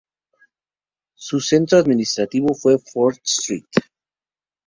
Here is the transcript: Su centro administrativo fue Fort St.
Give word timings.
Su 1.15 1.39
centro 1.39 1.77
administrativo 1.77 2.55
fue 2.55 2.79
Fort 2.79 3.19
St. 3.23 3.67